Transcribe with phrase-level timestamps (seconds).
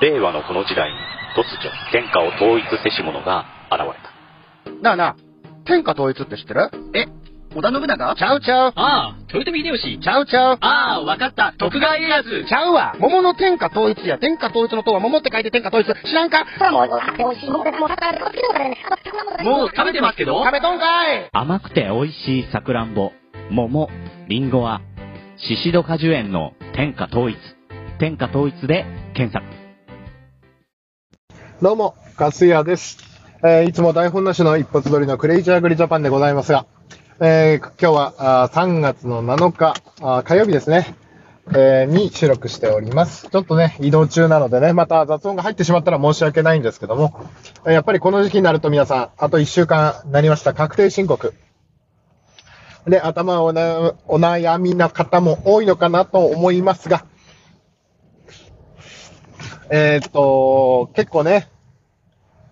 [0.00, 0.96] 令和のこの時代に
[1.36, 4.82] 突如天下を統一せし者が現れた。
[4.82, 5.16] なあなあ、
[5.64, 6.70] 天下統一って知ってる？
[6.94, 7.06] え、
[7.54, 8.14] 織田信長？
[8.14, 8.72] ちゃうちゃう。
[8.76, 9.98] ああ、豊臣秀吉。
[10.00, 10.58] ちゃうちゃう。
[10.60, 11.54] ああ、わかった。
[11.56, 12.44] 徳川家康。
[12.46, 12.94] ちゃうわ。
[12.98, 14.18] 桃の天下統一や。
[14.18, 15.86] 天下統一の塔は桃って書いて天下統一。
[15.86, 16.44] 知らんか？
[16.70, 16.84] も
[19.64, 20.44] う食べてますけど？
[20.44, 23.12] 食べとんかい甘くて美味しいさくらんぼ、
[23.50, 23.88] 桃、
[24.28, 24.82] りんごは、
[25.38, 27.38] シシド果樹園の天下統一。
[27.98, 28.84] 天下統一で
[29.14, 29.65] 検索。
[31.62, 32.98] どうも、かつやです。
[33.42, 36.66] えーいつも台本なしの一発撮りのクレイジーアグリジャパンでございますが、
[37.18, 40.94] えー今日はあ3月の7日あ火曜日ですね、
[41.48, 43.30] えーに収録しております。
[43.30, 47.18] ちょっとね、移動中なのでね、また雑音が入ってしまったら申し訳ないんですけども、
[47.64, 51.32] やっぱりこの時期になると皆さん、あと1週間なりました、確定申告。
[52.86, 57.06] で、頭おなお悩みな方も多いのかなと思いますが、
[59.70, 61.48] えーっと、結構ね、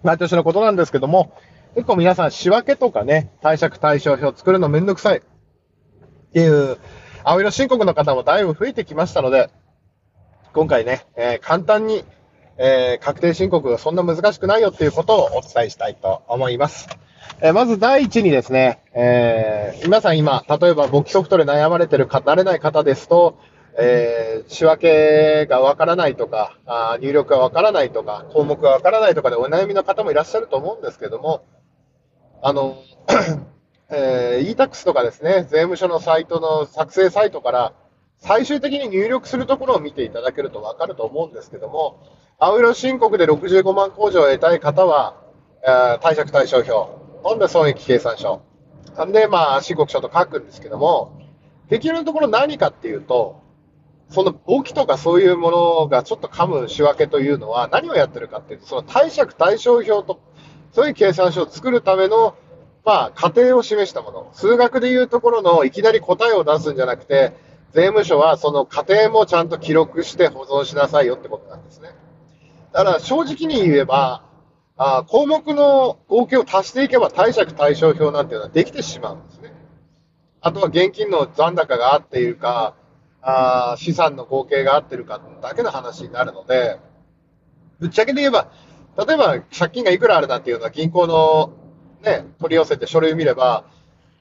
[0.02, 1.37] 毎年のことなんですけども、
[1.74, 5.23] 結構皆さん仕分けとかね、貸借対照表作るのめんどくさいっ
[6.32, 6.79] ていう、
[7.24, 9.51] 青色申告の方もだいぶ増えてきましたので、
[10.52, 12.04] 今回ね、えー簡単に、
[12.59, 16.88] えー確定申告がそんな難しくないよっていうことをお伝えしたいと思います。
[17.40, 23.38] えーまず第一にですね、えー皆さん今、例えば簿記ソフトで悩まれてる方、慣れない方ですと、
[23.79, 31.45] えー仕分けがわからないとか、あ入力がわからないとか、項目がわからないとかでお悩みの方もいらっしゃると思うんですけども、
[32.43, 32.77] あの、
[33.91, 37.73] えー e-tax とかですね、税務署のサイトの作成サイトから、
[38.19, 42.07] 最終的に入力するところを見ていただけるとわかると思うんですけども、
[42.39, 45.23] 青色申告で65万控除を得たい方は、
[45.67, 46.73] えー貸借対照表、
[47.23, 48.43] ほんで損益計算書、
[49.05, 51.19] んで、まあ、申告書と書くんですけども、
[51.69, 53.43] 適用のところ何かっていうと、
[54.10, 60.21] その簿記とかそういうものがちょっと噛む仕分けというのは何をやってるかっていうと、その貸借対照表と、
[60.73, 62.37] そういう計算書を作るための、
[62.85, 64.31] まあ、過程を示したもの。
[64.34, 67.33] 数学でいうところのいきなり答えを出すんじゃなくて、
[67.73, 71.91] 税務署はその過程もちゃんと記録して保存しなさいよってことなんですね。
[72.73, 74.23] だから正直に言えば、
[74.77, 79.53] あ項目の合計を足していけば貸借対照表なんていうのはできてしまうんですね。
[80.41, 82.75] あとは現金の残高が合っているか、
[83.25, 86.79] あ資産の合計が合ってるかだけの話になるので、
[87.81, 88.51] ぶっちゃけで言えば、
[88.97, 91.53] 例えば借金がいくらあるなんていうのは銀行の
[92.05, 93.65] ね、取り寄せて書類を見れば、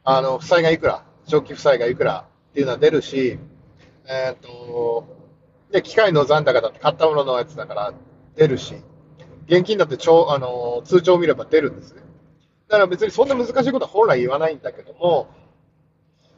[0.03, 3.37] あの、負債がいくら、長期負債がいくらっていうのは出るし、
[4.07, 5.05] えっ、と、
[5.71, 7.93] で、機械の残高だって買ったもののやつだから
[8.35, 8.75] 出るし、
[9.47, 12.01] 現金だって帳あの通帳を見れば出るんですね。
[12.69, 15.27] だから別にそんな難しいことは本来言わないんだけども、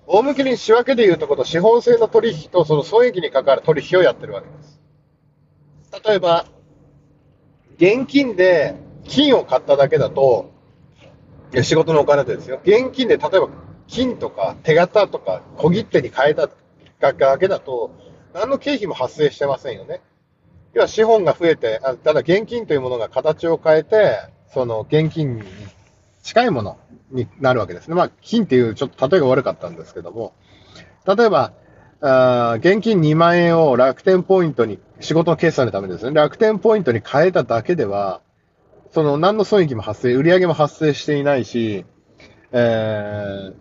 [0.08, 4.80] 大向けに仕分けでいうとこと資本性の取引とその損益に関わる取引をやってるわけです。
[6.06, 6.46] 例えば、
[7.78, 10.52] 現金で金を買っただけだと、
[11.54, 12.60] いや仕事のお金ですよ。
[12.64, 13.50] 現金で例えば
[13.88, 16.50] 金とか手形とか小切手に変えた
[17.00, 17.92] だけだと、
[18.34, 20.02] 何の経費も発生してませんよね。
[20.74, 24.18] 要は資本が増えて、ただ現金というものが形を変えて、
[24.54, 25.44] その現金に
[26.26, 26.80] 近いもの
[27.12, 27.94] になるわけですね。
[27.94, 30.34] まあ、金っていうちょっと例えが悪かったんですけども、
[31.06, 31.54] 例えば、
[32.02, 38.22] あ現金2万円を楽天ポイントに、仕事の決済のためですね、楽天ポイントに変えただけでは、
[38.92, 41.86] その何の損益も発生、売上も発生していないし、
[42.52, 43.52] え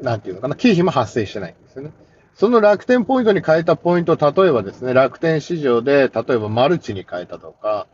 [0.00, 1.92] ー、なんていうのかな、経費も発生してないんですよね。
[2.34, 7.86] その楽天ポイントに変えたポイントを、例えばですね、楽天市場で、例えばマルチに変えたとか、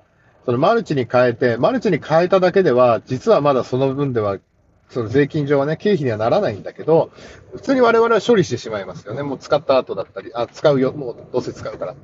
[0.45, 4.39] そのマルチに変えて、マルチに変えただけでは、実はまだその分では、
[4.89, 7.13] その税金上はね、経費にはならないんだけど、
[7.55, 9.23] 普通に我々は処理してしまいますよね。
[9.23, 11.95] もう使った後だったり、あ、使うよ、もうどうせ使うから。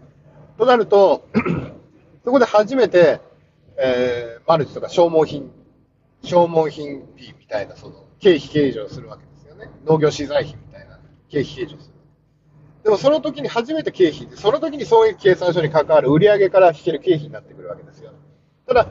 [0.57, 1.27] となると、
[2.25, 3.21] そこで初めて、
[3.77, 5.51] えー、マルチとか消耗品、
[6.23, 9.71] 消耗品 P みたいな、その、経費計上するわけですよね。
[9.85, 11.95] 農業資材費みたいな、経費計上する。
[12.85, 18.13] でもその時に初めて経費、その時にそういう計算書に関わる売上から引ける経費になってくるわけですよ。
[18.69, 18.87] ただ、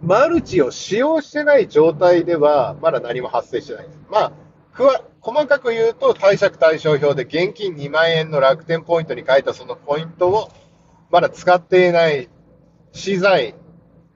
[0.00, 3.98] マルチを使用してない状態では、まだ何も発生してないです。
[4.10, 4.32] まあ、
[4.74, 10.48] くわ細かく言うと、貸借対照表で現金2万円の楽天ポイントに変えたそのポイントを、
[11.10, 12.30] まだ使っていない
[12.92, 13.54] 資材、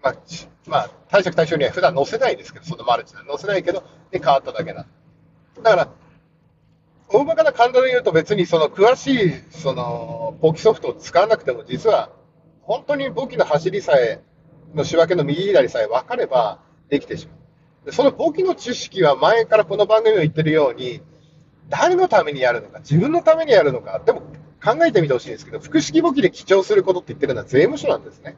[0.02, 0.16] まあ、
[0.66, 4.86] まあ、貸借対象には普段載せないですけど、そのマルチで載せないけど、で変わっただけな
[5.62, 5.88] だから、
[7.08, 12.08] 大まかな簡単に言うと別にその詳しい、その、簿記ソフトを使わなくても実は、
[12.62, 14.22] 本当に簿記の走りさえ、
[14.74, 17.86] の仕分けの右左さえ分かればできてしまう。
[17.86, 21.02] でその簿記の知識は前からこの番組を言ってるように、
[21.68, 24.22] 誰のためにやるのか、自分のためにやるのか、でも
[24.64, 28.36] 考えてみてほしいんですけど、複式簿記で記帳することって言ってるのは税務署なんですね。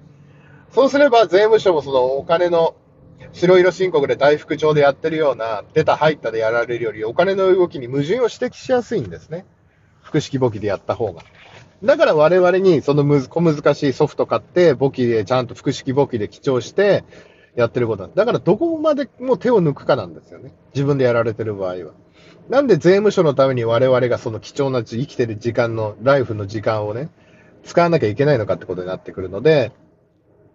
[0.71, 2.75] そうすれば税務署もそのお金の
[3.33, 9.45] 白色申告で大副帳でやってるような、出た入ったでやられるよりお金の動きに矛盾を指摘しやすいんですね。
[10.03, 11.23] 複式簿記でやった方が。
[11.85, 17.05] だから我々にそのむず小難しいソフト買って、簿記でちゃんと複式簿記で記帳して
[17.55, 20.55] やってることだからどこまでも手を抜くかなんですよね。
[20.75, 21.93] 自分でやられてる場合は。
[22.49, 27.11] なんで税務署のために我々がその貴重な生きてる時間の、ライフの時間をね、
[27.65, 29.73] 使わなきゃいけないのかってことになってくるので、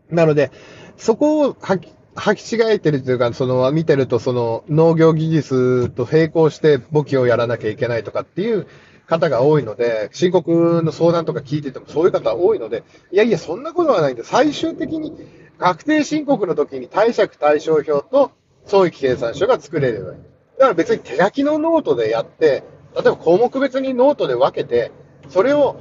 [0.10, 0.52] なので、
[0.98, 8.68] そこを履き、履き違えてるというか、その、見てると、その、農業技術と並行して簿記をやらなきゃいけないとかっていう
[9.10, 15.14] 方が多いので、申告の相談とか聞いててもそういう方多いので、いやいや、そんなことはないんで、最終的に
[15.58, 18.32] 確定申告の時に貸借対照表と
[18.66, 20.20] 損益計算書が作れればいい。
[20.60, 22.64] だから別に手書きのノートでやって、
[22.94, 24.92] 例えば項目別にノートで分けて、
[25.30, 25.78] それを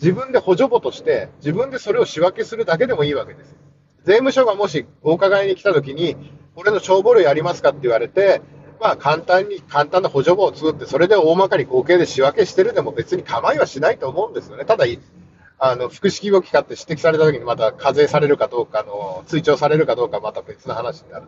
[0.00, 3.54] 自分で補助簿として、自分でそれを仕分けするだけでもいいわけです。
[4.04, 6.16] 税務署がもしお伺いに来た時に、
[6.54, 8.40] これの帳簿類ありますかって言われて、
[8.82, 14.64] まあ簡単に、簡単な補助簿を作って、それで大まかに合計で仕分けしてるでも別に構いはしないと思うんですよね。
[14.64, 14.86] ただ、
[15.60, 21.26] あの、複式簿記かって指摘された時にまた課税されるかどうかの、追徴されるかどうかまた別の話になる。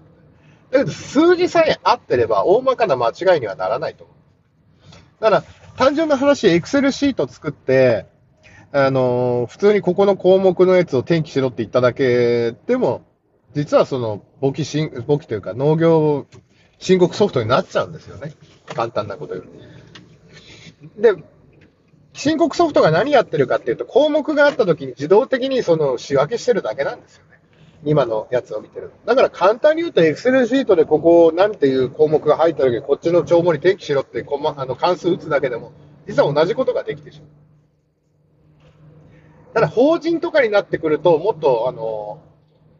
[0.72, 5.22] だけど、数字さえ合ってれば、大まかな間違いにはならないと思う。
[5.22, 5.44] だから、
[5.76, 8.06] 単純な話、エクセルシート作って、
[8.72, 13.02] あの普通にここの項目のやつを転記しろって言っただけでも、
[13.54, 14.64] 実はその、簿記、
[15.06, 16.26] 簿記というか農業
[16.84, 18.34] 申告ソフトになっちゃうんですよね。
[18.66, 21.02] 簡単なことより。
[21.02, 21.14] で、
[22.12, 27.40] 申告ソフトが何やってるかっていうと、項目があった時に自動的にその仕分けしてるだけなんですよね。
[27.84, 28.92] 今のやつを見てる。
[29.06, 35.72] だから簡単に言うと、エクセルシートでここ、なんていう項目が入った時に、こっちの帳簿に転記しろって、こま、あの、関数打つだけでも、
[36.06, 37.28] 実は同じことができてしまう。
[39.54, 42.20] ただ、法人とかになってくると、もっと、あの、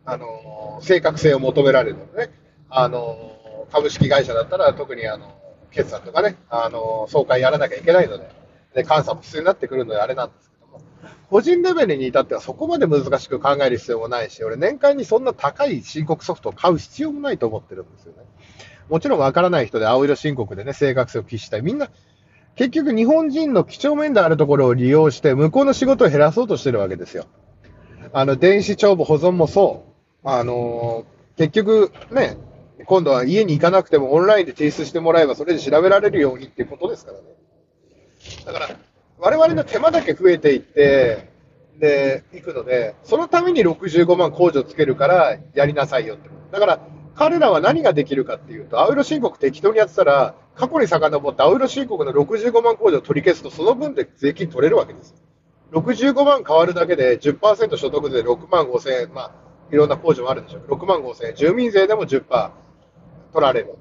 [0.04, 2.34] あの、正確性を求められるのでね。
[2.68, 3.34] あの、
[3.74, 5.34] 株式会社だったら、特にあの、
[5.72, 8.30] 決算とかね、あの、総会やらなきゃいけないので、
[8.72, 10.80] で、監査も必要になってくるのであれなんですけども、
[11.28, 18.18] 個人レベルに至ってはそこまで難しく考える必要もないし、俺年間にそんな高い申告ソフトを買う必要もないと思ってるんですよね。
[18.88, 21.62] もちろんわからない人で青色申告でね、正確性を期したい。
[21.62, 21.90] みんな、
[22.54, 27.24] 結局日本人の几帳面であるところを利用して、向こうの仕事を減らそうとしてるわけですよ。
[28.12, 29.84] あの、電子帳簿保存もそ
[30.24, 30.28] う。
[30.28, 32.36] あのー結局ね、
[32.84, 37.24] 今度は家に行かなくてもオンラインで提出してもらえばそれで調べられるようにっていうことですからね。
[38.44, 38.70] だから、
[39.18, 41.28] 我々の手間だけ増えていって、
[41.78, 46.28] で、いくので、そのために65万控除つけるからやりなさいよって。
[46.52, 46.80] だから、
[47.14, 55.14] 彼らは何ができるかっていうと、青色申告適当にやってたら、過去に遡って青色申告の65万控除を取り消すと、その分で税金取れるわけです。
[55.72, 59.32] 65万変わるだけで10%所得税6万5千円、まあ、
[59.72, 60.74] いろんな控除もあるでしょう。
[60.74, 61.34] 6万5千円。
[61.34, 62.50] 住民税でも10%
[63.34, 63.74] 取られる。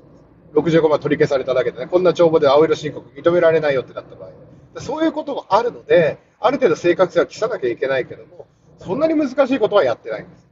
[0.53, 4.81] 65万取り消されただけでね、こんな帳簿で青色申告認められないよってなった場合。
[4.81, 8.47] そういうこともあるので、ある程度正確性は期さなきゃいけないけども、
[8.79, 10.49] そんなに難しいことはやってないんです。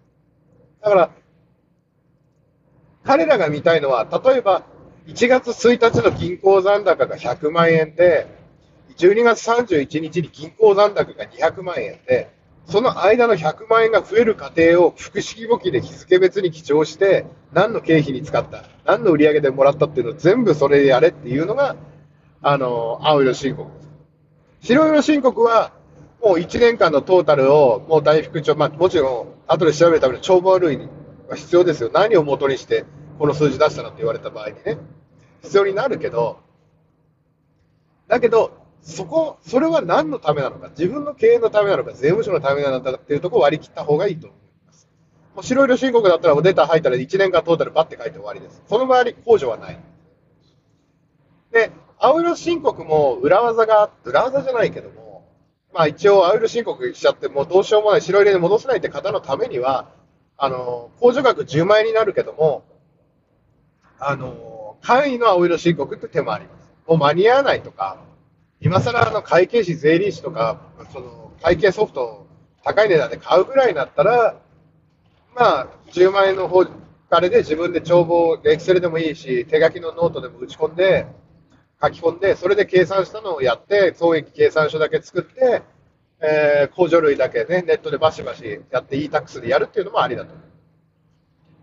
[0.82, 1.12] だから、
[3.04, 4.64] 彼らが見たいのは、例えば、
[5.08, 8.28] 1月1日の銀行残高が100万円で、
[8.98, 12.30] 12月31日に銀行残高が200万円で、
[12.72, 21.76] その間の100万円が増える過程を複式簿記で日付別に記帳して、何の経費に使った、何の売り上げでもらったっていうのを全部それでやれっていうのが、
[22.42, 23.82] あの、青色申告で
[24.62, 24.68] す。
[24.70, 25.74] 白色申告は、
[26.24, 30.78] もう1年間のトータルを、もう大副帳、まあもちろん、後で調べるための帳簿類
[31.28, 31.92] は必要ですよ。
[31.94, 32.86] 何を元にして、
[33.20, 34.78] この数字出したのって言われた場合にね、
[35.44, 36.40] 必要になるけど、
[38.08, 44.90] だけど、そこ、それは何のためなのか、自分の経営のためなのか、税務署のためなのかっていうところを割り切った方がいいと思います。
[45.36, 48.64] もう白色申告だったら、データ入ったら1年間トータルバッて書いて終わりです。
[48.68, 49.80] その場合控除はない。
[51.52, 55.28] で、青色申告も裏技が、裏技じゃないけども、
[55.74, 59.90] まあ一応青色申告しちゃってもうどうしようもない白色に戻せないって方のためには、
[60.38, 62.64] あの、控除額10万円になるけども、
[64.00, 66.72] あの、簡易の青色申告って手もあります。
[66.88, 68.00] もう間に合わないとか、
[68.64, 70.62] 今更あの会計士、税理士とか、
[70.94, 72.28] その会計ソフトを
[72.64, 74.40] 高い値段で買うぐらいになったら、
[75.36, 76.66] まあ、10万円の方、
[77.10, 81.08] あれで自分で帳簿、エクセルでもいいし、手書きのノートでも打ち込んで、
[81.82, 85.64] 書き込んで、それで計算したのをやって、損益計算書だけ作って、
[86.22, 90.36] えー、控除類だけね、ネットでバシバシやって e-tax でやるっていうのもありだと。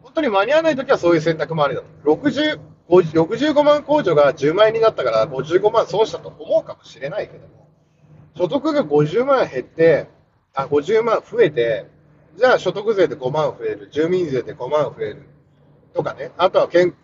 [0.03, 1.87] 本当に間に合わないときはそういう選択もありだと。
[2.13, 2.59] 60
[2.89, 7.69] 65万控除が10万円になったから55万損したと思うかもしれないけども、
[8.35, 10.07] 所得が50万減って、
[10.55, 11.87] あ、50万増えて、
[12.37, 15.23] じゃあ所得税で5万増える、住民税で5万増える
[15.93, 16.95] とかね、あとは健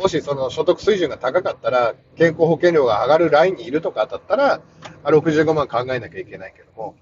[0.00, 4.60] もしその所得水準が高かったら、健康保険料が上がるラインにいるとかだったら、
[5.04, 6.96] 65万考えなきゃいけないけども、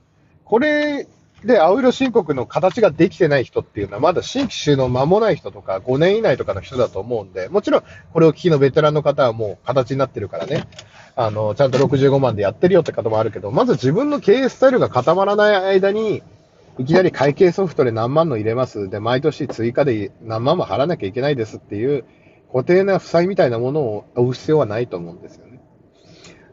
[0.45, 1.07] これ
[1.45, 7.83] で青色申告の形ができてない人っていうのは、まだ新規収納間もない人とか、5年以内とかの人だと思うんで、もちろん
[8.13, 10.69] これを聞きのベテランの方はもう形になってるからね、
[11.17, 16.23] あの、ちゃんと65万でやってるよって方もあるけど、まず自分の経営スタイルが固まらない間に、
[16.79, 18.89] いきなり会計ソフトで何万の入れます。
[18.89, 22.05] で、毎年追加で何万も払わなきゃいけないですっていう
[22.53, 25.61] 固定な負債みたいなものを負う必要はないと思うんですよね。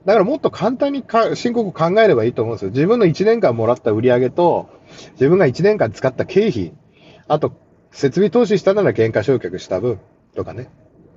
[0.05, 2.71] だからもっと簡単にか申告考えればいいと思うんですよ。
[2.71, 4.69] 自分の1年間もらった売り上げと、
[5.13, 6.73] 自分が1年間使った経費、
[7.27, 7.53] あと、
[7.91, 9.99] 設備投資したなら減価償却した分
[10.35, 10.69] とかね。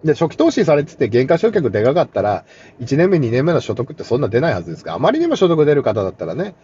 [0.04, 2.44] で、初期投資されてて減価償却でかかったら、
[2.80, 6.54] 1年目、2年目の所得ってそんな出ないはずですが、あまりにも所得出る方だったらね、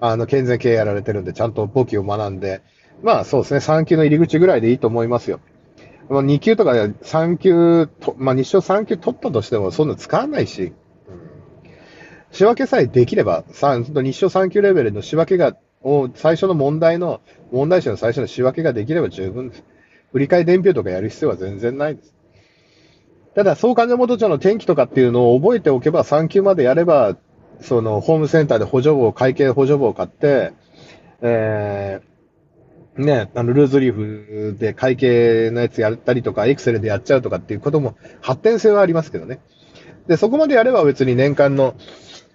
[0.00, 2.62] あの、健全経営やられてるんで、ちゃんと簿記を学んで、
[3.02, 5.40] まあそうですね、3級の入り口ぐらいでいいと思いますよ。
[6.08, 11.28] まあ2級とか3級と、まあ日照3級取ったとしても、そんな使わないし、うん
[12.30, 15.56] 仕分けさえできれば、さ日照3級レベルの仕分けが、
[15.88, 19.64] を最初の問題の、問題集の最初の仕分けができれば十分です。
[20.12, 22.14] 振り替え伝票とかやる必要は全然ないです。
[23.34, 27.16] ただ、総勘定元帳の転記とかっていうのを覚えておけば、3級までやれば、
[27.60, 30.52] その、ホームセンターで補助簿、会計補助簿を買って、
[31.20, 39.40] えー、ね、あの、ルーズリーフで会計のやつやったりとか、エクセルでやっちゃうとかっていうことも発展性はありますけどね。
[40.08, 41.74] で、そこまでやれば別に年間の、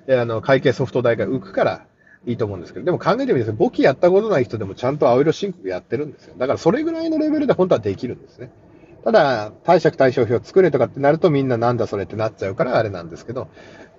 [0.10, 1.86] あの、会計ソフト代が浮くから
[2.26, 3.54] いいと思うんですけど、でも考えてみてく。
[3.54, 6.36] 簿記やったことない人でもちゃんと青色申告やってるんですよ。
[6.38, 8.52] だからそれぐらいのレベルで本当はできるんですね。
[9.04, 13.50] ただ、貸借対照表作れとかってなるとみんななんだそれってなっちゃうからあれなんですけど、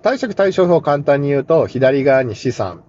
[0.01, 2.83] 貸借対照表を簡単に言うと、左側に資産、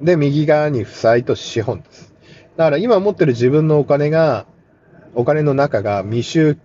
[0.00, 2.12] で、右側に負債と資本です。
[2.56, 4.46] だから今持ってる自分のお金が、
[5.14, 6.58] お金の中が未収、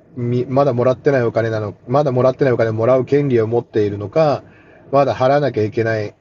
[0.48, 4.44] まだもらってないお金なの、まだもらってないお金をもらう権利を持っているのか、
[4.92, 6.16] まだ払わなきゃいけない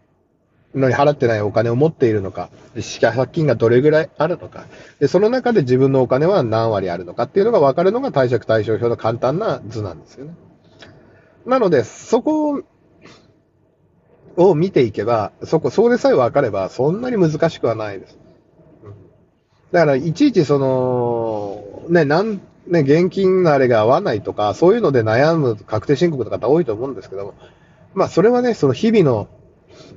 [0.74, 4.66] のに払ってないお金を持っているのか、借金がどれぐらいあるのか、
[4.98, 10.34] で、その中で自分のお金は何割あるのかっていうのが分かるのが貸借対照表の簡単な図なんですよね。
[11.46, 12.62] なので、そこ
[14.36, 18.18] を見ていけば、そこ、それさえ分かれば、そんなに難しくはないです。
[19.72, 27.34] だから、いちいちその、ね、なん、ね、現金のあれが合わないとか、そういうので悩む確定申告の方多いと思うんですけども、
[27.94, 29.28] まあ、それはね、その日々の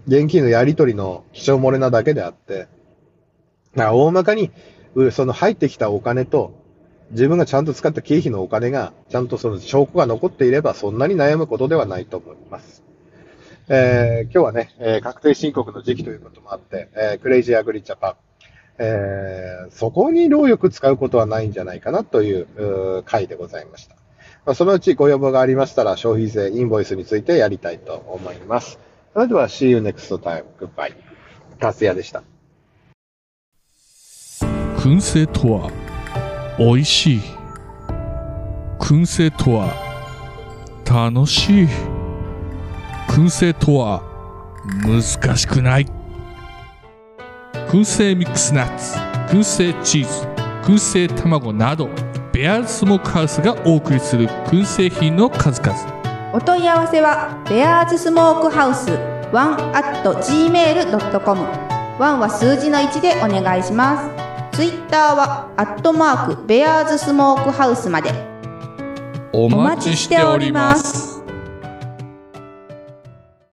[0.07, 2.67] 現金のやり取りの気象漏れなだけであって、
[3.75, 4.51] だから大まかに、
[5.11, 6.53] その入ってきたお金と、
[7.11, 12.83] 自分がちゃんと使った経費のお金が、ちゃんとその証拠が残っていれば、そんなに悩むことではないと思います。
[13.67, 18.15] えー今日はね、えー確定申告の時期ということもあって、えークレイジーアグリジャパン、
[18.79, 23.95] えーそこに労力使うことはないんじゃないかなという回でございました。
[24.45, 28.79] まあ、そのうちご要望がありましたら、消費税、インボイスについてやりたいと思います。
[29.13, 30.43] それでは、See you next time.
[30.59, 30.93] Goodbye.
[31.59, 32.23] タスヤでした。
[34.79, 35.69] 燻製とは
[36.57, 37.21] 美味しい
[38.79, 39.75] 燻製とは
[40.85, 41.67] 楽しい
[43.09, 44.01] 燻製とは
[44.83, 45.85] 難しくない
[47.67, 48.97] 燻製ミックスナッツ
[49.35, 50.25] 燻製チーズ
[50.71, 51.89] 燻製卵など
[52.31, 55.98] ベアーズスモークハウスがお送りする燻製品の数々
[56.31, 58.91] お問い合わせはベアーズスモークハウス
[59.33, 61.41] ワン at gmail.com
[61.99, 64.09] ワンは数字の1でお願いしま
[64.51, 64.55] す。
[64.55, 68.11] ツイッターはアットマークベアーズスモークハウスまで。
[69.33, 70.98] お待ちしております。